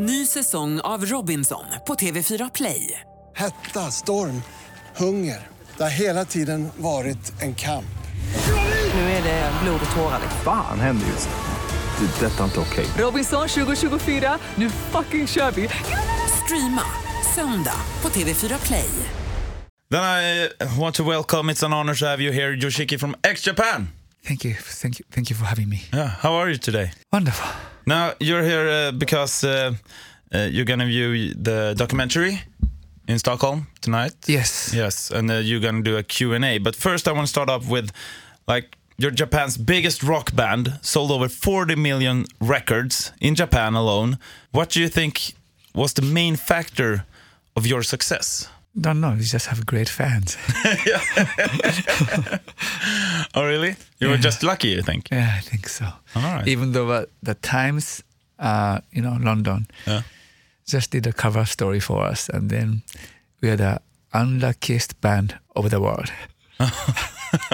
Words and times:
Ny 0.00 0.26
säsong 0.26 0.80
av 0.80 1.06
Robinson 1.06 1.64
på 1.86 1.94
TV4 1.94 2.50
Play. 2.54 3.00
Hetta, 3.36 3.90
storm, 3.90 4.42
hunger. 4.96 5.46
Det 5.76 5.82
har 5.82 5.90
hela 5.90 6.24
tiden 6.24 6.68
varit 6.76 7.42
en 7.42 7.54
kamp. 7.54 7.98
Nu 8.94 9.00
är 9.00 9.22
det 9.22 9.52
blod 9.62 9.80
och 9.90 9.96
tårar. 9.96 10.20
Fan 10.44 10.80
händer 10.80 11.06
just 11.06 11.28
nu. 11.28 12.06
Det. 12.06 12.26
är 12.26 12.30
Detta 12.30 12.40
är 12.40 12.44
inte 12.44 12.60
okej. 12.60 12.86
Robinson 12.98 13.48
2024, 13.48 14.38
nu 14.54 14.70
fucking 14.70 15.26
kör 15.26 15.50
vi! 15.50 15.68
Streama 16.44 16.84
söndag 17.34 17.80
på 18.00 18.08
TV4 18.08 18.66
Play. 18.66 18.90
Then 19.90 20.04
I 20.04 20.48
want 20.80 20.94
to 20.94 21.08
welcome, 21.08 21.52
it's 21.52 21.66
an 21.66 21.72
honor 21.72 21.94
to 21.94 22.06
have 22.06 22.22
you 22.22 22.32
here, 22.32 22.56
Yoshiki 22.56 22.98
from 22.98 23.14
X 23.22 23.46
Japan. 23.46 23.88
Thank 24.22 24.44
you, 24.44 24.54
thank 24.54 24.98
you, 24.98 25.04
thank 25.10 25.30
you 25.30 25.36
for 25.36 25.44
having 25.46 25.68
me. 25.68 25.82
Yeah, 25.92 26.08
how 26.08 26.34
are 26.34 26.48
you 26.50 26.56
today? 26.58 26.90
Wonderful. 27.12 27.48
Now, 27.86 28.12
you're 28.20 28.42
here 28.42 28.68
uh, 28.68 28.92
because 28.92 29.44
uh, 29.44 29.74
uh, 30.34 30.48
you're 30.50 30.66
gonna 30.66 30.86
view 30.86 31.34
the 31.34 31.74
documentary 31.76 32.42
in 33.06 33.18
Stockholm 33.18 33.66
tonight. 33.80 34.12
Yes. 34.26 34.72
Yes, 34.74 35.10
and 35.10 35.30
uh, 35.30 35.34
you're 35.34 35.60
gonna 35.60 35.82
do 35.82 35.96
a 35.96 36.02
Q&A. 36.02 36.58
But 36.58 36.76
first 36.76 37.08
I 37.08 37.12
want 37.12 37.26
to 37.26 37.30
start 37.30 37.48
off 37.48 37.66
with, 37.68 37.90
like, 38.46 38.76
you're 38.98 39.12
Japan's 39.12 39.56
biggest 39.56 40.02
rock 40.02 40.34
band, 40.34 40.78
sold 40.82 41.10
over 41.10 41.28
40 41.28 41.76
million 41.76 42.26
records 42.40 43.12
in 43.20 43.34
Japan 43.34 43.74
alone. 43.74 44.18
What 44.50 44.70
do 44.70 44.80
you 44.80 44.88
think 44.88 45.34
was 45.74 45.94
the 45.94 46.02
main 46.02 46.36
factor 46.36 47.06
of 47.56 47.66
your 47.66 47.82
success? 47.82 48.48
Don't 48.78 49.00
know. 49.00 49.14
We 49.16 49.22
just 49.24 49.46
have 49.46 49.64
great 49.64 49.88
fans. 49.88 50.36
Oh, 53.34 53.44
really? 53.46 53.76
You 54.00 54.08
were 54.08 54.16
just 54.16 54.42
lucky, 54.42 54.68
you 54.68 54.82
think? 54.82 55.08
yeah, 55.12 55.34
I 55.36 55.40
think 55.40 55.68
so. 55.68 55.84
All 56.14 56.22
right. 56.22 56.48
Even 56.48 56.72
though 56.72 56.90
uh, 56.90 57.04
the 57.22 57.34
Times, 57.34 58.02
uh, 58.38 58.80
you 58.90 59.02
know, 59.02 59.16
London, 59.20 59.66
Yeah. 59.86 60.02
just 60.66 60.90
did 60.92 61.06
a 61.06 61.12
cover 61.12 61.44
story 61.46 61.80
for 61.80 62.02
us, 62.10 62.28
and 62.30 62.50
then 62.50 62.82
we 63.42 63.50
are 63.50 63.56
the 63.56 63.80
unluckiest 64.12 65.00
band 65.00 65.38
of 65.54 65.70
the 65.70 65.78
world. 65.80 66.10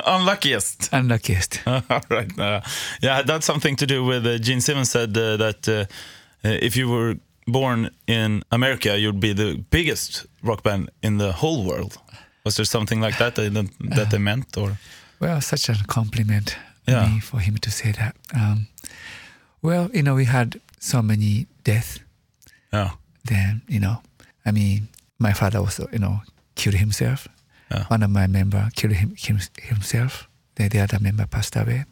Unluckiest. 0.07 0.89
Unluckiest. 0.93 1.61
All 1.67 1.83
right. 2.11 2.39
Uh, 2.39 2.61
yeah, 3.03 3.23
that's 3.23 3.47
something 3.47 3.77
to 3.77 3.87
do 3.87 4.05
with 4.05 4.27
uh, 4.27 4.39
Gene 4.39 4.61
Simmons 4.61 4.91
said 4.91 5.17
uh, 5.17 5.37
that 5.37 5.69
uh, 5.69 5.73
uh, 6.45 6.59
if 6.63 6.77
you 6.77 6.89
were 6.89 7.17
born 7.47 7.91
in 8.07 8.43
America, 8.51 8.97
you'd 8.99 9.21
be 9.21 9.33
the 9.33 9.65
biggest 9.71 10.27
rock 10.43 10.63
band 10.63 10.91
in 11.03 11.19
the 11.19 11.33
whole 11.33 11.65
world. 11.65 11.99
Was 12.45 12.57
there 12.57 12.65
something 12.67 13.01
like 13.01 13.19
that 13.19 13.35
that, 13.37 13.53
that 13.81 14.11
they 14.11 14.19
meant, 14.19 14.57
or 14.57 14.79
Well, 15.21 15.41
such 15.41 15.69
a 15.69 15.77
compliment 15.87 16.57
Yeah. 16.87 17.07
me 17.09 17.21
for 17.21 17.41
him 17.41 17.57
to 17.59 17.71
say 17.71 17.93
that. 17.93 18.17
Um, 18.35 18.67
well, 19.63 19.91
you 19.95 20.03
know, 20.03 20.15
we 20.15 20.25
had 20.27 20.61
so 20.81 21.03
many 21.03 21.47
deaths. 21.65 22.01
yeah, 22.73 22.91
Then, 23.25 23.63
you 23.69 23.81
know, 23.81 24.03
I 24.45 24.51
mean, 24.53 24.89
my 25.19 25.33
father 25.33 25.59
also, 25.61 25.89
you 25.93 25.99
know, 25.99 26.21
killed 26.57 26.77
himself. 26.77 27.29
Yeah. 27.71 27.85
One 27.89 28.03
of 28.05 28.11
my 28.11 28.27
member 28.27 28.69
killed 28.77 28.93
him, 28.95 29.15
him, 29.17 29.39
himself. 29.63 30.29
Then 30.57 30.69
the 30.69 30.81
other 30.81 30.99
member 31.01 31.27
passed 31.27 31.57
away. 31.57 31.85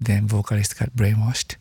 Then 0.00 0.26
vocalist 0.28 0.78
got 0.78 0.90
brainwashed. 0.94 1.56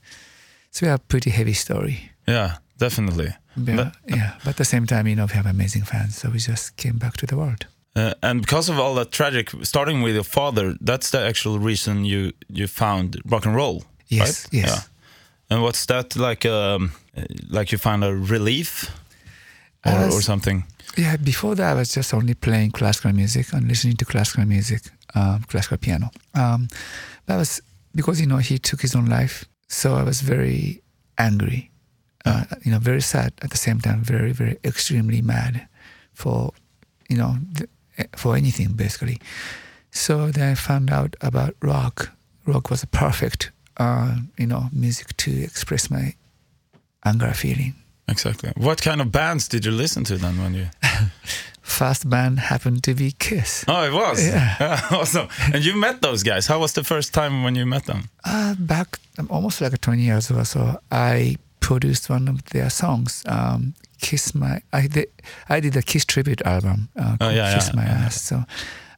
So 0.72 0.86
we 0.86 0.90
have 0.90 1.00
a 1.00 1.04
pretty 1.08 1.30
heavy 1.30 1.54
story. 1.54 2.12
yeah, 2.28 2.58
definitely. 2.78 3.34
But, 3.56 3.76
But- 3.76 3.96
yeah, 4.08 4.34
but 4.44 4.50
at 4.50 4.58
the 4.58 4.66
same 4.66 4.86
time, 4.86 5.08
you 5.08 5.16
know, 5.16 5.26
we 5.26 5.34
have 5.34 5.46
amazing 5.50 5.84
fans. 5.86 6.18
So 6.18 6.30
we 6.30 6.40
just 6.40 6.76
came 6.78 6.98
back 6.98 7.16
to 7.18 7.26
the 7.26 7.36
world. 7.38 7.66
Uh, 7.98 8.14
and 8.22 8.42
because 8.42 8.70
of 8.72 8.78
all 8.80 8.94
that 8.96 9.12
tragic, 9.12 9.50
starting 9.64 10.04
with 10.04 10.14
your 10.16 10.24
father, 10.26 10.76
that's 10.86 11.10
the 11.10 11.20
actual 11.28 11.58
reason 11.60 12.06
you 12.06 12.32
you 12.48 12.68
found 12.68 13.16
rock 13.26 13.46
and 13.46 13.56
roll, 13.56 13.84
Yes, 14.08 14.46
right? 14.46 14.54
yes. 14.54 14.70
Yeah. 14.70 14.82
And 15.50 15.62
what's 15.64 15.86
that 15.86 16.16
like? 16.16 16.46
Um, 16.50 16.92
uh, 17.18 17.22
like 17.50 17.72
you 17.72 17.80
found 17.80 18.04
a 18.04 18.12
relief, 18.34 18.92
or, 19.86 19.92
Uh, 19.92 20.12
or 20.16 20.22
something? 20.22 20.64
Yeah, 20.98 21.18
before 21.24 21.56
that, 21.56 21.72
I 21.72 21.80
was 21.80 21.96
just 21.96 22.14
only 22.14 22.34
playing 22.36 22.72
classical 22.72 23.14
music 23.14 23.54
and 23.54 23.68
listening 23.68 23.98
to 23.98 24.06
classical 24.06 24.46
music, 24.46 24.82
um, 25.16 25.44
classical 25.48 25.78
piano. 25.78 26.10
Um, 26.34 26.68
that 27.26 27.38
was 27.38 27.62
because 27.94 28.22
you 28.22 28.28
know 28.28 28.38
he 28.40 28.58
took 28.60 28.82
his 28.82 28.96
own 28.96 29.06
life, 29.06 29.46
so 29.68 29.90
I 29.96 30.04
was 30.04 30.22
very 30.22 30.82
angry, 31.18 31.72
uh, 32.26 32.44
you 32.64 32.72
know, 32.72 32.80
very 32.80 33.02
sad 33.02 33.32
at 33.42 33.50
the 33.50 33.58
same 33.58 33.80
time, 33.80 34.04
very, 34.04 34.34
very 34.34 34.58
extremely 34.64 35.22
mad 35.22 35.68
for, 36.14 36.52
you 37.10 37.18
know, 37.18 37.38
th- 37.56 37.70
for 38.16 38.36
anything 38.36 38.74
basically. 38.74 39.20
So 39.92 40.32
then 40.32 40.52
I 40.52 40.56
found 40.56 40.92
out 40.92 41.16
about 41.22 41.56
rock. 41.62 42.12
Rock 42.46 42.70
was 42.70 42.84
a 42.84 42.88
perfect, 42.88 43.52
uh, 43.78 44.18
you 44.38 44.48
know, 44.48 44.70
music 44.72 45.16
to 45.18 45.32
express 45.44 45.90
my 45.90 46.14
anger 47.04 47.34
feeling. 47.34 47.74
Exactly. 48.08 48.52
What 48.56 48.82
kind 48.82 49.02
of 49.02 49.12
bands 49.12 49.48
did 49.48 49.66
you 49.66 49.72
listen 49.72 50.04
to 50.06 50.18
then 50.18 50.38
when 50.42 50.54
you? 50.54 50.68
First 51.62 52.10
band 52.10 52.40
happened 52.40 52.84
to 52.84 52.94
be 52.94 53.12
Kiss. 53.12 53.66
Oh, 53.68 53.84
it 53.84 53.92
was. 53.92 54.26
Yeah. 54.26 54.82
awesome. 54.92 55.28
And 55.54 55.66
you 55.66 55.76
met 55.76 56.02
those 56.02 56.24
guys. 56.24 56.48
How 56.48 56.60
was 56.60 56.72
the 56.74 56.84
first 56.84 57.14
time 57.14 57.44
when 57.44 57.56
you 57.56 57.66
met 57.66 57.86
them? 57.86 58.10
Uh, 58.24 58.56
back 58.58 59.00
um, 59.20 59.28
almost 59.30 59.60
like 59.60 59.80
20 59.80 60.02
years 60.02 60.30
ago, 60.30 60.44
so 60.44 60.80
I 60.90 61.36
produced 61.60 62.10
one 62.10 62.30
of 62.30 62.44
their 62.46 62.70
songs, 62.70 63.24
um, 63.28 63.74
"Kiss 64.00 64.34
My." 64.36 64.62
I 64.74 64.88
did, 64.88 65.08
I 65.50 65.60
did 65.60 65.76
a 65.76 65.82
Kiss 65.82 66.06
tribute 66.06 66.42
album 66.46 66.90
uh, 66.96 67.18
called 67.18 67.36
yeah, 67.36 67.56
"Kiss 67.56 67.70
yeah, 67.70 67.76
My 67.76 67.86
yeah, 67.86 68.06
Ass." 68.06 68.22
So 68.22 68.44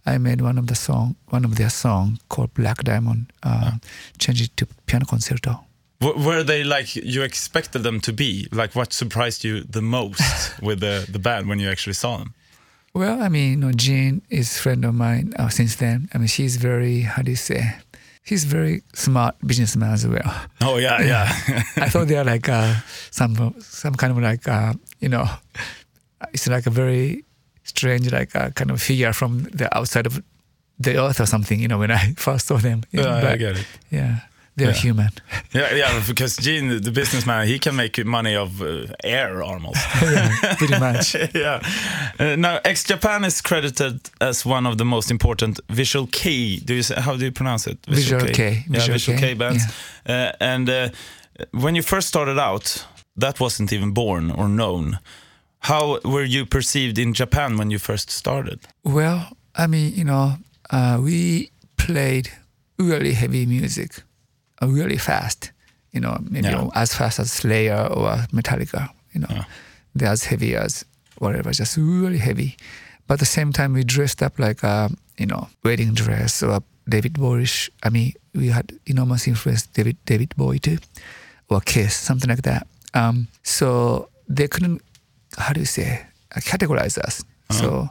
I 0.05 0.17
made 0.17 0.41
one 0.41 0.57
of 0.57 0.67
the 0.67 0.75
song, 0.75 1.15
one 1.29 1.45
of 1.45 1.55
their 1.55 1.69
song 1.69 2.19
called 2.29 2.53
"Black 2.53 2.83
Diamond," 2.83 3.31
uh, 3.43 3.71
changed 4.17 4.43
it 4.43 4.57
to 4.57 4.67
piano 4.85 5.05
concerto. 5.05 5.63
W- 6.01 6.25
were 6.25 6.43
they 6.43 6.63
like 6.63 6.95
you 6.95 7.23
expected 7.23 7.83
them 7.83 7.99
to 8.01 8.13
be? 8.13 8.47
Like, 8.51 8.75
what 8.75 8.93
surprised 8.93 9.43
you 9.43 9.61
the 9.61 9.81
most 9.81 10.21
with 10.61 10.79
the 10.79 11.05
the 11.11 11.19
band 11.19 11.47
when 11.49 11.59
you 11.59 11.69
actually 11.69 11.93
saw 11.95 12.17
them? 12.17 12.33
Well, 12.93 13.21
I 13.21 13.29
mean, 13.29 13.51
you 13.51 13.57
know, 13.57 13.71
Gene 13.71 14.21
is 14.29 14.57
a 14.57 14.59
friend 14.59 14.83
of 14.83 14.95
mine 14.95 15.33
uh, 15.37 15.49
since 15.49 15.75
then. 15.75 16.09
I 16.13 16.17
mean, 16.17 16.27
she's 16.27 16.57
very, 16.57 17.01
how 17.01 17.21
do 17.21 17.29
you 17.29 17.37
say? 17.37 17.75
He's 18.23 18.43
very 18.43 18.83
smart 18.93 19.35
businessman 19.45 19.93
as 19.93 20.05
well. 20.05 20.45
Oh 20.61 20.77
yeah, 20.77 21.01
yeah. 21.13 21.25
I 21.77 21.89
thought 21.89 22.07
they 22.07 22.17
are 22.17 22.23
like 22.23 22.47
uh, 22.47 22.75
some 23.11 23.55
some 23.59 23.95
kind 23.95 24.11
of 24.11 24.19
like 24.19 24.47
uh, 24.47 24.73
you 24.99 25.09
know, 25.09 25.25
it's 26.33 26.47
like 26.47 26.67
a 26.67 26.69
very 26.69 27.25
strange 27.63 28.11
like 28.11 28.35
uh, 28.35 28.49
kind 28.51 28.71
of 28.71 28.81
figure 28.81 29.13
from 29.13 29.43
the 29.53 29.75
outside 29.75 30.05
of 30.05 30.21
the 30.77 31.01
earth 31.01 31.19
or 31.19 31.25
something. 31.25 31.59
You 31.59 31.67
know, 31.67 31.79
when 31.79 31.91
I 31.91 32.13
first 32.17 32.47
saw 32.47 32.57
them. 32.57 32.83
Yeah, 32.91 33.15
I 33.15 33.37
get 33.37 33.57
it. 33.57 33.65
Yeah, 33.89 34.19
they're 34.59 34.67
Yeah. 34.73 34.81
human. 34.87 35.09
yeah, 35.53 35.73
yeah. 35.75 36.03
Because 36.07 36.35
Gene, 36.37 36.81
the 36.81 36.91
businessman, 36.91 37.47
he 37.47 37.57
can 37.59 37.75
make 37.75 38.05
money 38.05 38.35
of 38.35 38.61
uh, 38.61 38.85
air 39.03 39.41
almost. 39.43 39.79
yeah, 40.01 40.55
pretty 40.57 40.79
much. 40.79 41.15
yeah. 41.35 41.59
Uh, 42.19 42.35
now, 42.35 42.59
X 42.63 42.83
Japan 42.83 43.25
is 43.25 43.41
credited 43.41 43.99
as 44.21 44.45
one 44.45 44.65
of 44.69 44.77
the 44.77 44.85
most 44.85 45.09
important 45.11 45.59
visual 45.69 46.07
kei. 46.11 46.57
Do 46.65 46.73
you 46.73 46.83
say, 46.83 46.95
how 47.01 47.15
do 47.17 47.25
you 47.25 47.31
pronounce 47.31 47.65
it? 47.71 47.77
Visual 47.87 48.25
kei. 48.27 48.51
Yeah, 48.67 48.79
Visual 48.79 48.93
visual 48.93 49.17
kei, 49.19 49.27
kei 49.27 49.33
bands. 49.35 49.63
Uh, 50.07 50.31
and 50.39 50.69
uh, 50.69 50.89
when 51.51 51.75
you 51.75 51.81
first 51.83 52.07
started 52.07 52.37
out, 52.39 52.85
that 53.17 53.39
wasn't 53.39 53.71
even 53.73 53.91
born 53.93 54.31
or 54.31 54.47
known. 54.47 54.99
How 55.59 55.99
were 56.05 56.23
you 56.27 56.45
perceived 56.45 56.97
in 56.97 57.13
Japan 57.13 57.57
when 57.57 57.71
you 57.71 57.79
first 57.79 58.09
started? 58.09 58.59
Well, 58.83 59.19
I 59.55 59.67
mean, 59.67 59.93
you 59.93 60.05
know, 60.05 60.37
uh, 60.71 60.99
we 61.03 61.49
played 61.77 62.29
really 62.77 63.13
heavy 63.13 63.45
music, 63.45 64.03
really 64.61 64.97
fast. 64.97 65.51
You 65.91 66.01
know, 66.01 66.17
maybe 66.29 66.47
Yeah. 66.49 66.69
as 66.75 66.93
fast 66.93 67.19
as 67.19 67.31
Slayer 67.31 67.87
or 67.87 68.25
Metallica. 68.31 68.89
You 69.13 69.21
know, 69.21 69.27
Yeah. 69.29 69.43
they're 69.95 70.11
as 70.11 70.25
heavy 70.25 70.55
as 70.55 70.85
whatever, 71.17 71.51
just 71.51 71.77
really 71.77 72.19
heavy. 72.19 72.57
But 73.07 73.15
at 73.15 73.19
the 73.19 73.25
same 73.25 73.51
time, 73.51 73.73
we 73.73 73.83
dressed 73.83 74.21
up 74.21 74.37
like 74.39 74.63
a 74.63 74.89
you 75.17 75.25
know 75.25 75.49
wedding 75.63 75.93
dress 75.93 76.43
or 76.43 76.61
David 76.87 77.13
Bowie. 77.13 77.47
I 77.83 77.89
mean, 77.89 78.13
we 78.33 78.49
had 78.49 78.71
enormous 78.85 79.27
influence 79.27 79.65
David 79.67 79.97
David 80.05 80.33
Bowie 80.37 80.59
too, 80.59 80.77
or 81.49 81.61
Kiss, 81.61 81.95
something 81.95 82.29
like 82.29 82.43
that. 82.43 82.67
Um, 82.93 83.27
so 83.43 84.09
they 84.27 84.47
couldn't, 84.47 84.81
how 85.37 85.53
do 85.53 85.59
you 85.59 85.65
say, 85.65 86.05
categorize 86.35 86.97
us. 86.99 87.23
So 87.51 87.89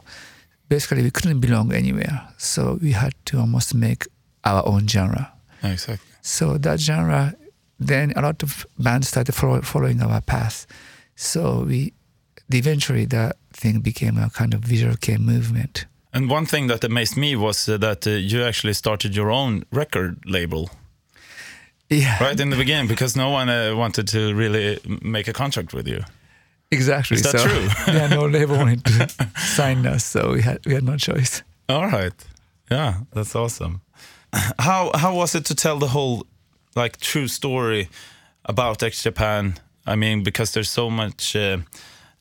basically, 0.69 1.03
we 1.03 1.11
couldn't 1.11 1.39
belong 1.41 1.73
anywhere. 1.73 2.21
So 2.37 2.79
we 2.81 2.93
had 2.93 3.13
to 3.25 3.39
almost 3.39 3.73
make 3.75 4.07
our 4.45 4.65
own 4.65 4.87
genre. 4.87 5.31
Exactly. 5.63 5.99
So 6.29 6.57
that 6.59 6.79
genre, 6.79 7.33
then 7.79 8.13
a 8.15 8.21
lot 8.21 8.43
of 8.43 8.65
bands 8.77 9.07
started 9.07 9.33
follow, 9.35 9.61
following 9.61 10.01
our 10.01 10.21
path. 10.21 10.67
So 11.15 11.63
we, 11.67 11.93
eventually, 12.53 13.05
that 13.07 13.35
thing 13.53 13.79
became 13.81 14.17
a 14.17 14.29
kind 14.29 14.53
of 14.53 14.59
visual 14.61 14.95
kei 15.01 15.17
movement. 15.17 15.85
And 16.13 16.29
one 16.31 16.45
thing 16.45 16.67
that 16.67 16.83
amazed 16.83 17.17
me 17.17 17.35
was 17.35 17.67
uh, 17.69 17.77
that 17.77 18.05
uh, 18.07 18.11
you 18.11 18.43
actually 18.43 18.73
started 18.73 19.15
your 19.15 19.29
own 19.31 19.63
record 19.71 20.17
label 20.25 20.69
Yeah, 21.89 22.23
right 22.23 22.39
in 22.39 22.49
the 22.49 22.57
beginning 22.57 22.87
because 22.87 23.15
no 23.19 23.29
one 23.31 23.49
uh, 23.49 23.75
wanted 23.75 24.07
to 24.07 24.33
really 24.35 24.79
make 25.01 25.27
a 25.27 25.33
contract 25.33 25.73
with 25.73 25.87
you. 25.87 26.03
exactly. 26.71 27.17
Is 27.17 27.23
that 27.23 27.39
so 27.39 27.47
true? 27.47 27.67
yeah, 27.93 28.07
no 28.07 28.25
label 28.27 28.57
wanted 28.63 28.83
to 28.85 29.07
sign 29.55 29.85
us, 29.87 30.03
so 30.05 30.31
we 30.33 30.41
had 30.41 30.59
we 30.65 30.73
had 30.73 30.83
no 30.83 30.97
choice. 30.97 31.43
All 31.67 31.87
right. 31.87 32.13
Yeah, 32.71 32.93
that's 33.13 33.35
awesome. 33.35 33.81
How 34.59 34.91
how 34.93 35.15
was 35.15 35.35
it 35.35 35.45
to 35.45 35.55
tell 35.55 35.79
the 35.79 35.87
whole 35.87 36.25
like 36.75 36.97
true 36.97 37.27
story 37.27 37.89
about 38.45 38.83
X 38.83 39.03
Japan 39.03 39.59
I 39.89 39.95
mean, 39.95 40.23
because 40.23 40.53
there's 40.53 40.69
so 40.69 40.89
much 40.89 41.35
uh, 41.35 41.57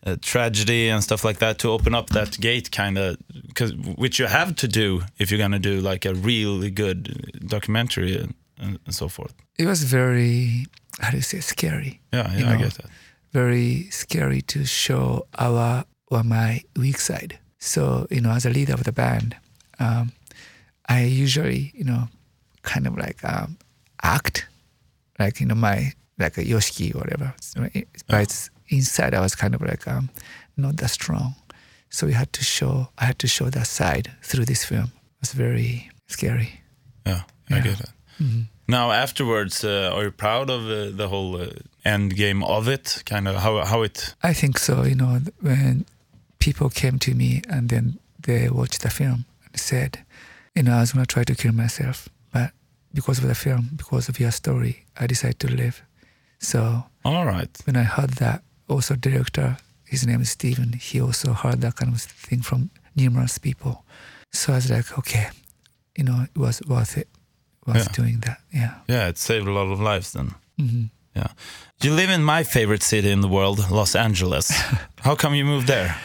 uh, 0.07 0.17
tragedy 0.23 0.89
and 0.89 1.03
stuff 1.05 1.23
like 1.23 1.39
that 1.39 1.59
to 1.59 1.71
open 1.71 1.95
up 1.95 2.11
that 2.11 2.41
gate, 2.41 2.71
kind 2.71 2.97
of, 2.97 3.19
because 3.47 3.75
which 3.75 4.19
you 4.19 4.27
have 4.27 4.57
to 4.57 4.69
do 4.69 5.03
if 5.19 5.31
you're 5.31 5.39
gonna 5.39 5.59
do 5.59 5.81
like 5.81 6.07
a 6.07 6.15
really 6.15 6.71
good 6.71 7.47
documentary 7.47 8.17
and, 8.17 8.35
and 8.59 8.95
so 8.95 9.09
forth. 9.09 9.35
It 9.59 9.67
was 9.67 9.83
very, 9.83 10.67
how 11.01 11.11
do 11.11 11.19
you 11.19 11.23
say, 11.23 11.41
scary. 11.41 12.01
Yeah, 12.13 12.33
You 12.35 12.45
yeah, 12.45 12.53
I 12.53 12.57
get 12.57 12.75
that. 12.75 12.91
Very 13.33 13.91
scary 13.91 14.41
to 14.43 14.65
show 14.65 15.27
our 15.39 15.85
or 16.11 16.23
my 16.23 16.63
weak 16.75 16.99
side. 16.99 17.39
So 17.59 18.07
you 18.11 18.23
know, 18.23 18.31
as 18.31 18.47
a 18.47 18.51
leader 18.51 18.73
of 18.73 18.85
the 18.85 18.93
band, 18.93 19.37
um, 19.79 20.13
I 20.89 21.05
usually 21.05 21.73
you 21.75 21.85
know, 21.85 22.09
kind 22.63 22.87
of 22.87 22.97
like 22.97 23.25
um, 23.25 23.57
act 24.03 24.47
like 25.19 25.41
you 25.41 25.47
know 25.47 25.55
my 25.57 25.93
like 26.19 26.37
a 26.39 26.45
Yoshiki 26.45 26.95
or 26.95 26.99
whatever. 26.99 27.35
But 28.09 28.21
it's 28.23 28.51
inside, 28.69 29.15
I 29.15 29.21
was 29.21 29.35
kind 29.35 29.55
of 29.55 29.61
like 29.63 29.87
um, 29.89 30.09
not 30.57 30.77
that 30.79 30.91
strong. 30.91 31.35
So 31.91 32.07
we 32.07 32.13
had 32.13 32.33
to 32.33 32.45
show. 32.45 32.89
I 32.99 33.05
had 33.07 33.19
to 33.19 33.27
show 33.29 33.51
that 33.51 33.67
side 33.67 34.11
through 34.23 34.45
this 34.47 34.65
film. 34.65 34.85
It 34.85 35.21
was 35.21 35.33
very 35.33 35.91
scary. 36.07 36.61
Yeah, 37.07 37.23
I 37.51 37.55
Yeah. 37.57 37.63
get 37.63 37.81
it. 37.81 37.91
Now, 38.71 38.91
afterwards, 38.93 39.65
uh, 39.65 39.91
are 39.95 40.05
you 40.05 40.11
proud 40.11 40.51
of 40.51 40.63
uh, 40.69 40.91
the 40.97 41.09
whole 41.09 41.41
uh, 41.41 41.47
end 41.85 42.15
game 42.17 42.43
of 42.45 42.69
it? 42.69 43.03
Kind 43.07 43.27
of 43.29 43.37
how 43.37 43.65
how 43.65 43.83
it. 43.85 44.15
I 44.23 44.35
think 44.35 44.59
so. 44.59 44.83
You 44.85 44.95
know, 44.95 45.21
when 45.41 45.85
people 46.39 46.69
came 46.71 46.99
to 46.99 47.15
me 47.15 47.41
and 47.49 47.69
then 47.69 47.99
they 48.27 48.49
watched 48.51 48.81
the 48.83 48.91
film 48.91 49.25
and 49.45 49.61
said, 49.61 49.99
you 50.55 50.63
know, 50.63 50.77
I 50.77 50.81
was 50.81 50.93
going 50.93 51.05
to 51.07 51.13
try 51.15 51.25
to 51.25 51.35
kill 51.35 51.53
myself, 51.53 52.09
but 52.33 52.51
because 52.95 53.19
of 53.19 53.29
the 53.29 53.35
film, 53.35 53.71
because 53.77 54.09
of 54.09 54.19
your 54.21 54.31
story, 54.33 54.85
I 54.99 55.07
decided 55.07 55.39
to 55.41 55.49
live. 55.49 55.83
So 56.41 56.85
All 57.05 57.25
right. 57.27 57.51
when 57.65 57.77
I 57.77 57.83
heard 57.85 58.11
that, 58.19 58.43
also 58.69 58.95
director, 58.97 59.57
his 59.85 60.07
name 60.07 60.21
is 60.21 60.31
Steven, 60.31 60.73
he 60.75 61.01
also 61.01 61.33
heard 61.33 61.61
that 61.63 61.77
kind 61.77 61.93
of 61.95 62.01
thing 62.03 62.43
from 62.43 62.71
numerous 62.95 63.39
people. 63.39 63.85
So 64.33 64.53
I 64.53 64.57
was 64.57 64.71
like, 64.71 64.99
okay, 64.99 65.29
you 65.97 66.05
know, 66.05 66.25
it 66.25 66.39
was 66.39 66.61
worth 66.69 66.97
it, 66.99 67.09
worth 67.67 67.77
Yeah. 67.87 67.93
doing 67.93 68.21
that. 68.21 68.39
Yeah. 68.53 68.75
Yeah, 68.89 69.09
it 69.09 69.19
saved 69.19 69.47
a 69.49 69.53
lot 69.53 69.71
of 69.73 69.81
lives 69.81 70.13
then. 70.13 70.35
hmm 70.59 70.85
Yeah. 71.17 71.29
You 71.83 71.95
live 71.95 72.11
in 72.11 72.23
my 72.25 72.45
favorite 72.45 72.83
city 72.83 73.11
in 73.11 73.21
the 73.21 73.29
world, 73.29 73.71
Los 73.71 73.95
Angeles. 73.97 74.51
how 75.01 75.15
come 75.17 75.35
you 75.35 75.45
moved 75.45 75.67
there? 75.67 75.97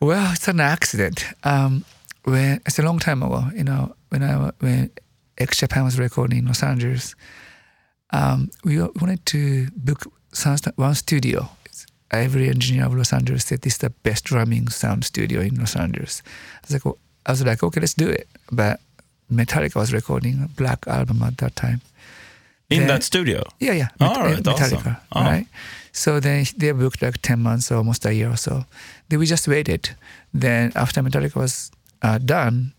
Well, 0.00 0.32
it's 0.32 0.48
an 0.48 0.60
accident. 0.60 1.24
Um, 1.44 1.84
when 2.24 2.60
it's 2.66 2.78
a 2.78 2.82
long 2.82 2.98
time 2.98 3.22
ago, 3.22 3.44
you 3.54 3.64
know, 3.64 3.94
when 4.10 4.22
I 4.22 4.50
when 4.60 4.90
X 5.38 5.58
Japan 5.58 5.84
was 5.84 5.98
recording 5.98 6.38
in 6.38 6.46
Los 6.46 6.62
Angeles, 6.62 7.14
um, 8.10 8.50
we 8.64 8.80
wanted 8.80 9.24
to 9.26 9.68
book 9.76 10.04
one 10.76 10.94
studio. 10.94 11.48
Every 12.10 12.48
engineer 12.48 12.86
of 12.86 12.94
Los 12.94 13.12
Angeles 13.12 13.44
said 13.44 13.62
this 13.62 13.74
is 13.74 13.78
the 13.78 13.90
best 13.90 14.24
drumming 14.24 14.68
sound 14.68 15.04
studio 15.04 15.40
in 15.40 15.56
Los 15.56 15.74
Angeles. 15.74 16.22
I 16.24 16.60
was 16.62 16.72
like, 16.84 16.94
I 17.26 17.32
was 17.32 17.44
like, 17.44 17.62
okay, 17.62 17.80
let's 17.80 17.94
do 17.94 18.08
it. 18.08 18.28
But 18.52 18.80
Metallica 19.32 19.76
was 19.76 19.92
recording 19.92 20.42
a 20.44 20.48
Black 20.48 20.86
album 20.86 21.22
at 21.22 21.38
that 21.38 21.56
time. 21.56 21.80
In 22.70 22.80
Then- 22.80 22.88
that 22.88 23.02
studio? 23.02 23.42
Yeah, 23.58 23.72
yeah. 23.72 23.88
All 24.00 24.08
Met- 24.14 24.18
right, 24.24 24.42
Metallica, 24.44 24.76
awesome. 24.76 24.96
Oh. 25.12 25.20
right? 25.22 25.46
So 25.92 26.20
then 26.20 26.44
they 26.56 26.72
booked 26.72 27.02
like 27.02 27.20
10 27.22 27.40
months, 27.40 27.70
almost 27.72 28.04
a 28.06 28.14
year 28.14 28.30
or 28.30 28.36
so. 28.36 28.64
Then 29.08 29.18
we 29.18 29.26
just 29.26 29.48
waited. 29.48 29.90
Then 30.32 30.72
after 30.76 31.02
Metallica 31.02 31.36
was 31.36 31.70
uh, 32.04 32.18
done, 32.18 32.74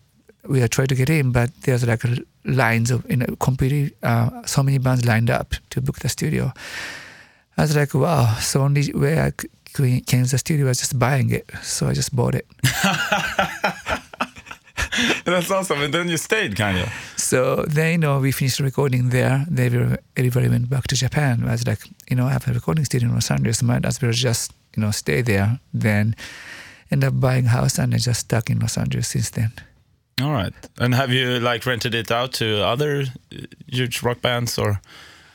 we 0.48 0.60
had 0.60 0.70
tried 0.70 0.88
to 0.88 0.94
get 0.94 1.10
in, 1.10 1.32
but 1.32 1.50
there's 1.62 1.84
like 1.84 2.02
lines 2.44 2.90
of, 2.92 3.04
you 3.10 3.16
know, 3.16 3.26
completely, 3.40 3.92
uh, 4.02 4.30
so 4.46 4.62
many 4.62 4.78
bands 4.78 5.04
lined 5.04 5.30
up 5.30 5.54
to 5.70 5.80
book 5.80 5.98
the 5.98 6.08
studio. 6.08 6.52
I 7.58 7.62
was 7.62 7.74
like, 7.74 7.92
wow. 7.94 8.36
So 8.40 8.62
only 8.62 8.92
way 8.92 9.18
I 9.20 9.32
came 9.74 10.24
to 10.24 10.30
the 10.30 10.38
studio 10.38 10.66
was 10.66 10.78
just 10.78 10.96
buying 10.98 11.30
it. 11.30 11.50
So 11.62 11.88
I 11.88 11.92
just 11.92 12.14
bought 12.14 12.36
it. 12.36 12.46
That's 15.24 15.50
awesome. 15.50 15.82
And 15.82 15.92
then 15.92 16.08
you 16.08 16.16
stayed, 16.18 16.54
kind 16.56 16.78
of. 16.78 16.88
So 17.16 17.64
then, 17.66 17.92
you 17.92 17.98
know, 17.98 18.20
we 18.20 18.30
finished 18.30 18.60
recording 18.60 19.08
there. 19.08 19.44
They 19.50 19.68
were, 19.68 19.98
everybody 20.16 20.48
went 20.48 20.70
back 20.70 20.86
to 20.86 20.94
Japan. 20.94 21.42
I 21.46 21.50
was 21.52 21.66
like, 21.66 21.80
you 22.08 22.14
know, 22.16 22.26
I 22.26 22.30
have 22.30 22.46
a 22.46 22.52
recording 22.52 22.84
studio 22.84 23.08
in 23.08 23.14
Los 23.14 23.30
Angeles. 23.30 23.62
Might 23.62 23.84
as 23.84 24.00
well 24.00 24.12
just, 24.12 24.52
you 24.76 24.82
know, 24.82 24.92
stay 24.92 25.22
there. 25.22 25.58
Then 25.74 26.14
end 26.90 27.04
up 27.04 27.18
buying 27.20 27.46
a 27.46 27.48
house 27.50 27.78
and 27.78 27.94
I 27.94 27.98
just 27.98 28.20
stuck 28.20 28.50
in 28.50 28.58
Los 28.60 28.76
Angeles 28.78 29.08
since 29.08 29.30
then. 29.30 29.52
All 30.22 30.32
right. 30.32 30.54
And 30.78 30.94
have 30.94 31.12
you 31.12 31.40
like 31.40 31.66
rented 31.66 31.94
it 31.94 32.10
out 32.10 32.32
to 32.34 32.64
other 32.64 33.02
uh, 33.32 33.36
huge 33.66 34.02
rock 34.02 34.20
bands 34.22 34.58
or? 34.58 34.80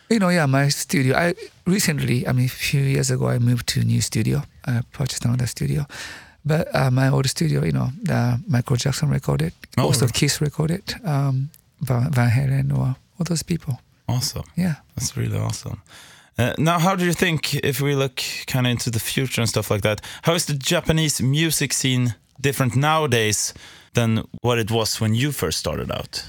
You 0.09 0.19
know, 0.19 0.29
yeah, 0.29 0.45
my 0.47 0.69
studio. 0.69 1.15
I 1.15 1.35
recently, 1.65 2.27
I 2.27 2.31
mean, 2.33 2.45
a 2.45 2.49
few 2.49 2.81
years 2.81 3.11
ago, 3.11 3.29
I 3.29 3.39
moved 3.39 3.67
to 3.67 3.81
a 3.81 3.83
new 3.83 4.01
studio. 4.01 4.43
I 4.65 4.81
purchased 4.91 5.23
another 5.25 5.47
studio. 5.47 5.85
But 6.43 6.67
uh, 6.75 6.89
my 6.91 7.07
old 7.09 7.27
studio, 7.29 7.63
you 7.63 7.71
know, 7.71 7.89
uh, 8.09 8.37
Michael 8.47 8.75
Jackson 8.75 9.09
recorded, 9.09 9.53
Oh, 9.77 9.83
also 9.83 10.05
right. 10.05 10.13
Kiss 10.13 10.41
recorded, 10.41 10.95
um, 11.05 11.49
Van, 11.81 12.11
Van 12.11 12.29
Halen, 12.31 12.71
or 12.75 12.95
all 13.19 13.23
those 13.25 13.43
people. 13.43 13.79
Awesome. 14.09 14.43
Yeah. 14.57 14.75
That's 14.95 15.15
really 15.15 15.37
awesome. 15.37 15.81
Uh, 16.37 16.53
now, 16.57 16.79
how 16.79 16.95
do 16.95 17.05
you 17.05 17.13
think, 17.13 17.55
if 17.55 17.81
we 17.81 17.93
look 17.95 18.21
kind 18.47 18.65
of 18.65 18.71
into 18.71 18.89
the 18.89 18.99
future 18.99 19.41
and 19.41 19.49
stuff 19.49 19.69
like 19.69 19.81
that, 19.81 20.01
how 20.23 20.33
is 20.33 20.45
the 20.45 20.53
Japanese 20.53 21.21
music 21.21 21.73
scene 21.73 22.15
different 22.39 22.75
nowadays 22.75 23.53
than 23.93 24.23
what 24.41 24.57
it 24.57 24.71
was 24.71 24.99
when 25.01 25.13
you 25.13 25.31
first 25.31 25.59
started 25.59 25.91
out? 25.91 26.25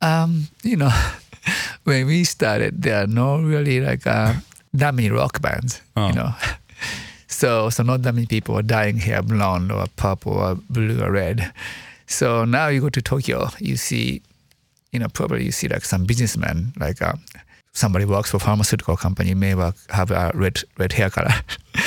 Um, 0.00 0.48
you 0.62 0.76
know, 0.76 0.90
when 1.84 2.06
we 2.06 2.24
started, 2.24 2.82
there 2.82 3.04
are 3.04 3.06
no 3.06 3.40
really 3.40 3.80
like 3.80 4.06
uh, 4.06 4.34
dummy 4.74 5.10
rock 5.10 5.40
bands. 5.40 5.80
Oh. 5.96 6.08
You 6.08 6.14
know, 6.14 6.34
so 7.28 7.70
so 7.70 7.82
not 7.82 8.02
that 8.02 8.14
many 8.14 8.26
people 8.26 8.58
are 8.58 8.62
dyeing 8.62 8.98
hair 8.98 9.22
blonde 9.22 9.72
or 9.72 9.86
purple 9.96 10.32
or 10.32 10.54
blue 10.68 11.00
or 11.02 11.10
red. 11.12 11.52
So 12.06 12.44
now 12.44 12.68
you 12.68 12.80
go 12.80 12.88
to 12.88 13.02
Tokyo, 13.02 13.48
you 13.60 13.76
see, 13.76 14.22
you 14.90 14.98
know, 14.98 15.08
probably 15.08 15.44
you 15.44 15.52
see 15.52 15.68
like 15.68 15.84
some 15.84 16.04
businessman, 16.06 16.72
like 16.78 17.00
uh, 17.00 17.12
somebody 17.80 18.04
works 18.04 18.30
for 18.30 18.38
pharmaceutical 18.38 18.96
company, 18.96 19.34
may 19.34 19.54
work, 19.54 19.74
have 19.90 20.10
a 20.10 20.30
red 20.34 20.56
red 20.78 20.92
hair 20.92 21.10
color. 21.10 21.34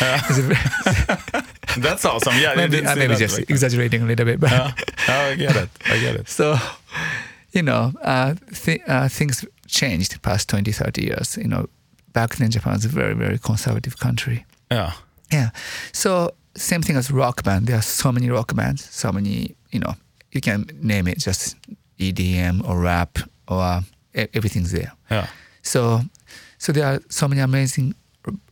A 0.02 0.20
very- 0.30 1.46
That's 1.78 2.06
awesome. 2.06 2.36
Yeah, 2.38 2.54
maybe 2.56 2.86
uh, 2.86 2.94
say 2.94 3.00
maybe 3.00 3.16
just 3.16 3.38
like 3.38 3.48
that. 3.48 3.54
exaggerating 3.54 4.02
a 4.04 4.06
little 4.06 4.26
bit, 4.26 4.40
but. 4.40 4.52
Yeah. 4.52 4.72
Oh, 5.08 5.32
I 5.32 5.36
get 5.36 5.56
it. 5.56 5.70
I 5.86 6.00
get 6.00 6.16
it. 6.16 6.30
So, 6.30 6.58
you 7.52 7.62
know, 7.64 7.92
uh, 8.02 8.36
th- 8.64 8.82
uh, 8.88 9.08
things 9.10 9.46
changed 9.68 10.22
past 10.22 10.50
20, 10.50 10.72
30 10.72 11.02
years. 11.04 11.38
You 11.38 11.48
know, 11.48 11.68
back 12.14 12.36
then 12.36 12.52
Japan 12.52 12.74
was 12.74 12.86
a 12.86 12.90
very, 12.90 13.14
very 13.16 13.38
conservative 13.40 13.98
country. 14.00 14.46
Yeah. 14.72 14.92
Yeah. 15.32 15.50
So 15.92 16.32
same 16.56 16.82
thing 16.84 16.96
as 16.98 17.10
rock 17.12 17.44
band. 17.44 17.68
There 17.68 17.78
are 17.78 17.82
so 17.84 18.12
many 18.12 18.30
rock 18.30 18.56
bands, 18.56 18.88
so 18.92 19.12
many, 19.12 19.56
you 19.72 19.80
know, 19.80 19.96
you 20.32 20.42
can 20.42 20.66
name 20.82 21.08
it 21.08 21.18
just 21.20 21.56
EDM 22.00 22.68
or 22.68 22.80
rap 22.80 23.18
or 23.48 23.82
e- 24.16 24.28
everything's 24.34 24.72
there. 24.72 24.92
Yeah. 25.12 25.28
So, 25.74 26.02
so 26.60 26.72
there 26.72 26.86
are 26.86 27.00
so 27.10 27.28
many 27.28 27.42
amazing 27.42 27.96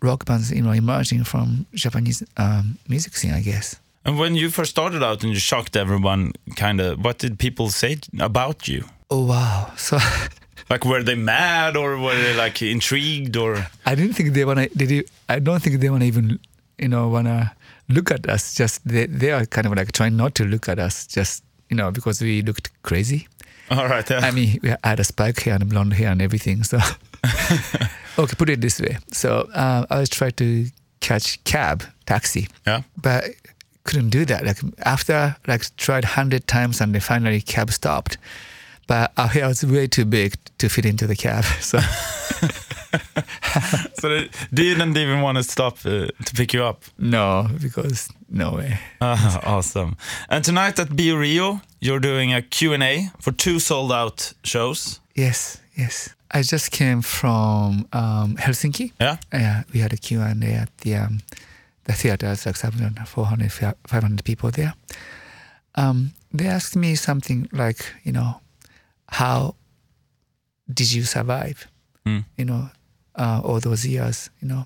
rock 0.02 0.26
bands, 0.26 0.52
you 0.52 0.64
know, 0.64 0.72
emerging 0.72 1.24
from 1.24 1.68
Japanese 1.76 2.24
um, 2.38 2.80
music 2.90 3.16
scene, 3.16 3.34
I 3.34 3.42
guess. 3.42 3.76
And 4.04 4.18
when 4.18 4.34
you 4.34 4.50
first 4.50 4.72
started 4.72 5.04
out 5.04 5.24
and 5.24 5.32
you 5.32 5.40
shocked 5.40 5.78
everyone, 5.78 6.34
kind 6.56 6.82
of, 6.82 7.06
what 7.06 7.20
did 7.20 7.38
people 7.38 7.70
say 7.70 8.00
about 8.20 8.68
you? 8.68 8.86
Oh 9.12 9.26
wow! 9.26 9.72
So 9.78 10.00
Like, 10.72 10.84
were 10.86 11.04
they 11.04 11.16
mad 11.16 11.76
or 11.76 11.98
were 12.00 12.16
they 12.16 12.34
like 12.34 12.62
intrigued 12.62 13.38
or? 13.38 13.68
I 13.86 13.94
didn't 13.94 14.14
think 14.14 14.34
they 14.34 14.46
wanna. 14.46 14.70
Did 14.70 14.90
you? 14.90 15.04
I 15.30 15.40
don't 15.40 15.62
think 15.62 15.80
they 15.80 15.90
wanna 15.90 16.06
even, 16.06 16.40
you 16.80 16.88
know, 16.88 17.10
wanna 17.10 17.54
look 17.90 18.10
at 18.10 18.28
us. 18.30 18.56
Just 18.56 18.82
they, 18.88 19.06
they 19.06 19.32
are 19.32 19.46
kind 19.46 19.68
of 19.68 19.76
like 19.76 19.92
trying 19.92 20.16
not 20.16 20.34
to 20.36 20.46
look 20.46 20.70
at 20.70 20.80
us. 20.80 21.06
Just 21.06 21.44
you 21.70 21.76
know, 21.76 21.92
because 21.92 22.22
we 22.22 22.42
looked 22.42 22.72
crazy. 22.84 23.28
All 23.72 23.88
right. 23.88 24.10
Yeah. 24.10 24.20
I 24.20 24.32
mean, 24.32 24.60
we 24.62 24.74
had 24.84 25.00
a 25.00 25.04
spike 25.04 25.40
hair 25.42 25.56
and 25.56 25.70
blonde 25.70 25.94
hair 25.94 26.12
and 26.12 26.22
everything. 26.22 26.64
So, 26.64 26.80
okay, 28.18 28.36
put 28.38 28.50
it 28.50 28.62
this 28.62 28.80
way. 28.80 28.98
So 29.12 29.50
uh, 29.54 29.86
I 29.90 30.00
was 30.00 30.10
trying 30.10 30.32
to 30.34 30.68
catch 31.00 31.44
cab, 31.44 31.84
taxi, 32.06 32.48
yeah. 32.66 32.82
but 33.02 33.26
couldn't 33.84 34.10
do 34.10 34.26
that. 34.26 34.46
Like 34.46 34.58
after 34.86 35.36
like 35.48 35.64
tried 35.78 36.06
hundred 36.06 36.48
times 36.48 36.82
and 36.82 36.94
then 36.94 37.02
finally 37.02 37.42
cab 37.42 37.72
stopped. 37.72 38.18
But 38.88 39.12
hair 39.18 39.48
was 39.48 39.64
way 39.64 39.88
too 39.88 40.06
big 40.06 40.36
to 40.58 40.68
fit 40.68 40.86
into 40.86 41.08
the 41.08 41.16
cab. 41.16 41.46
So 41.62 41.80
So 44.00 44.10
they 44.10 44.30
didn't 44.54 44.98
even 44.98 45.22
want 45.22 45.38
to 45.38 45.44
stop 45.44 45.78
uh, 45.86 46.08
to 46.26 46.34
pick 46.34 46.54
you 46.54 46.64
up. 46.64 46.84
no, 46.98 47.48
because 47.62 48.10
no 48.30 48.54
way. 48.54 48.80
Ah, 49.00 49.40
awesome. 49.46 49.96
And 50.30 50.44
tonight 50.44 50.80
at 50.80 50.96
Bio 50.96 51.16
Rio, 51.16 51.62
you're 51.80 52.00
doing 52.00 52.34
a 52.34 52.42
Q&A 52.42 53.10
for 53.20 53.32
two 53.32 53.60
sold 53.60 53.92
out 53.92 54.34
shows. 54.44 55.00
Yes, 55.16 55.60
yes. 55.76 56.10
I 56.32 56.42
just 56.42 56.72
came 56.72 57.02
from 57.02 57.88
um, 57.92 58.38
Helsinki. 58.38 58.94
Yeah. 59.00 59.18
Yeah, 59.34 59.64
we 59.74 59.82
had 59.82 59.94
a 59.94 59.98
Q&A 59.98 60.54
at 60.54 60.76
the 60.78 60.96
um, 60.96 61.20
the 61.84 61.94
theater. 61.94 62.32
It's 62.32 62.46
like 62.46 62.56
700, 62.56 63.08
400, 63.08 63.52
500 63.52 64.24
people 64.24 64.52
there. 64.52 64.74
Um, 65.76 66.14
they 66.34 66.48
asked 66.48 66.76
me 66.76 66.96
something 66.96 67.50
like, 67.52 67.86
you 68.04 68.12
know, 68.12 68.40
how 69.10 69.56
did 70.74 70.94
you 70.94 71.04
survive? 71.04 71.68
Mm. 72.06 72.26
You 72.38 72.46
know, 72.46 72.70
uh, 73.16 73.42
all 73.44 73.60
those 73.60 73.86
years. 73.86 74.30
You 74.42 74.48
know, 74.48 74.66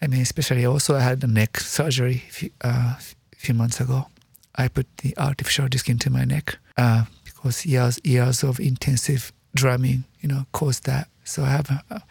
I 0.00 0.06
mean, 0.06 0.20
especially 0.20 0.64
also 0.66 0.94
I 0.94 1.00
had 1.00 1.24
a 1.24 1.26
neck 1.26 1.58
surgery 1.58 2.22
a 2.28 2.32
few, 2.32 2.50
uh, 2.60 2.94
few 3.36 3.54
months 3.54 3.80
ago. 3.80 4.06
I 4.54 4.68
put 4.68 4.86
the 4.98 5.14
artificial 5.16 5.66
disc 5.68 5.88
into 5.88 6.10
my 6.10 6.24
neck 6.24 6.58
uh, 6.76 7.04
because 7.24 7.66
years 7.66 7.98
years 8.04 8.44
of 8.44 8.60
intensive 8.60 9.32
drumming, 9.54 10.04
you 10.20 10.28
know, 10.28 10.46
caused 10.52 10.84
that. 10.84 11.08
So 11.24 11.42
I 11.42 11.48
have 11.50 11.70
a, 11.90 12.02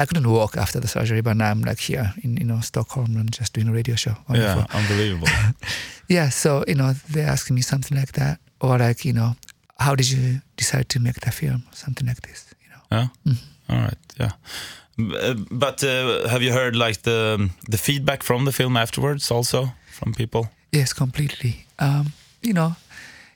I 0.00 0.04
couldn't 0.06 0.28
walk 0.30 0.56
after 0.56 0.80
the 0.80 0.88
surgery, 0.88 1.20
but 1.22 1.36
now 1.36 1.50
I'm 1.50 1.62
like 1.62 1.80
here 1.80 2.12
in 2.22 2.36
you 2.36 2.44
know 2.44 2.60
Stockholm 2.60 3.16
and 3.16 3.30
just 3.32 3.52
doing 3.52 3.68
a 3.68 3.72
radio 3.72 3.96
show. 3.96 4.14
Yeah, 4.30 4.66
unbelievable. 4.74 5.28
Yeah, 6.10 6.30
so 6.30 6.64
you 6.66 6.74
know 6.74 6.94
they're 7.12 7.28
asking 7.32 7.56
me 7.56 7.62
something 7.62 7.98
like 7.98 8.12
that, 8.12 8.38
or 8.60 8.78
like 8.78 9.04
you 9.04 9.12
know, 9.12 9.36
how 9.78 9.94
did 9.94 10.10
you 10.10 10.40
decide 10.56 10.88
to 10.88 11.00
make 11.00 11.20
the 11.20 11.30
film? 11.30 11.62
Something 11.72 12.06
like 12.08 12.22
this, 12.22 12.54
you 12.62 12.70
know. 12.70 13.10
Yeah. 13.26 13.34
All 13.68 13.82
right. 13.82 13.98
Yeah. 14.20 14.32
Uh, 14.98 15.34
But 15.50 15.82
uh, 15.84 16.28
have 16.28 16.42
you 16.42 16.52
heard 16.52 16.74
like 16.76 17.02
the 17.02 17.50
the 17.70 17.78
feedback 17.78 18.22
from 18.22 18.44
the 18.44 18.52
film 18.52 18.76
afterwards, 18.76 19.30
also 19.30 19.68
from 19.92 20.14
people? 20.14 20.48
Yes, 20.72 20.92
completely. 20.94 21.66
Um, 21.78 22.12
you 22.42 22.52
know, 22.52 22.72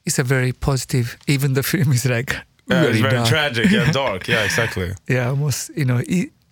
it's 0.04 0.18
a 0.18 0.25
very 0.25 0.52
positive. 0.52 1.16
Even 1.26 1.54
the 1.54 1.62
film 1.73 1.92
is 1.92 2.04
like 2.04 2.37
Yeah, 2.66 2.85
it's 2.85 2.99
very 3.00 3.12
dark. 3.16 3.28
tragic 3.28 3.73
and 3.73 3.92
dark. 4.04 4.28
Yeah, 4.28 4.45
exactly. 4.45 4.92
Yeah, 5.09 5.28
almost. 5.31 5.71
You 5.76 5.85
know, 5.85 6.00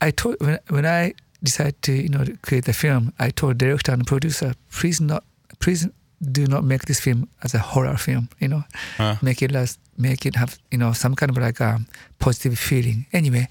I 0.01 0.11
told 0.11 0.37
when 0.41 0.59
when 0.69 0.85
I 0.87 1.15
decided 1.43 1.81
to 1.83 1.93
you 1.93 2.09
know 2.09 2.25
create 2.43 2.65
the 2.65 2.73
film, 2.73 3.13
I 3.19 3.31
told 3.31 3.59
director 3.59 3.93
and 3.93 4.07
producer, 4.07 4.53
please 4.71 5.01
not, 5.01 5.23
please 5.59 5.89
do 6.33 6.47
not 6.47 6.65
make 6.65 6.85
this 6.87 7.01
film 7.01 7.29
as 7.43 7.55
a 7.55 7.59
horror 7.59 7.97
film. 7.97 8.29
You 8.41 8.49
know, 8.49 8.63
Uh, 8.99 9.17
make 9.23 9.41
it 9.43 9.51
less, 9.53 9.79
make 9.97 10.27
it 10.27 10.37
have 10.37 10.59
you 10.71 10.79
know 10.79 10.93
some 10.93 11.15
kind 11.15 11.31
of 11.31 11.39
like 11.39 11.61
um, 11.65 11.87
positive 12.19 12.59
feeling. 12.59 13.07
Anyway, 13.13 13.49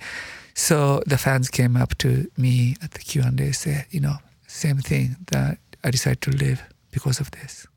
so 0.54 1.02
the 1.10 1.18
fans 1.18 1.50
came 1.50 1.78
up 1.82 1.98
to 1.98 2.08
me 2.38 2.76
at 2.82 2.92
the 2.92 3.00
Q 3.00 3.22
and 3.24 3.38
they 3.38 3.52
said, 3.54 3.86
you 3.90 4.00
know, 4.02 4.18
same 4.48 4.82
thing 4.82 5.16
that 5.32 5.58
I 5.84 5.92
decided 5.92 6.22
to 6.22 6.32
live 6.32 6.62
because 6.92 7.22
of 7.22 7.30
this. 7.32 7.68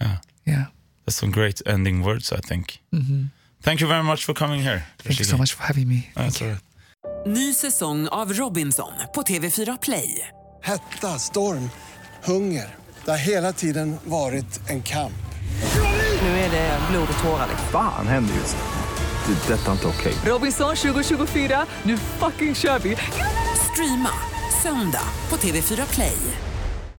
yeah. 0.00 0.18
Yeah. 0.46 0.64
That's 1.06 1.16
some 1.20 1.30
great 1.32 1.62
ending 1.66 2.02
words, 2.04 2.32
I 2.32 2.40
think. 2.48 2.80
hmm 2.90 3.26
Thank 3.64 3.80
you 3.80 3.88
very 3.88 4.02
much 4.02 4.24
for 4.26 4.34
coming 4.34 4.62
here. 4.62 4.82
Thank 5.02 5.20
you 5.20 5.24
so 5.24 5.36
much 5.36 5.54
for 5.54 5.62
having 5.62 5.88
me. 5.88 6.02
Thank 6.14 6.40
you. 6.40 6.56
Ny 7.26 7.54
säsong 7.54 8.08
av 8.08 8.32
Robinson 8.32 8.92
på 9.14 9.22
TV4 9.22 9.78
Play. 9.82 10.28
Hetta, 10.62 11.18
storm, 11.18 11.70
hunger. 12.24 12.74
Det 13.04 13.10
har 13.10 13.18
hela 13.18 13.52
tiden 13.52 13.96
varit 14.04 14.60
en 14.68 14.82
kamp. 14.82 15.12
Nu 16.22 16.28
är 16.28 16.50
det 16.50 16.78
blod 16.90 17.08
och 17.16 17.22
tårar. 17.24 17.46
liksom. 17.48 17.68
Fan 17.72 18.06
händer 18.06 18.34
just 18.34 18.56
nu. 18.56 19.34
Det. 19.34 19.52
är 19.52 19.56
Detta 19.56 19.68
är 19.68 19.72
inte 19.72 19.86
okej. 19.86 20.14
Robinson 20.24 20.76
2024, 20.76 21.66
nu 21.82 21.96
fucking 21.98 22.54
kör 22.54 22.78
vi! 22.78 22.96
Streama 23.72 24.10
söndag 24.62 25.04
på 25.28 25.36
TV4 25.36 25.94
Play. 25.94 26.16